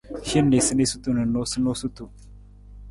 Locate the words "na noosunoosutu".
1.19-2.11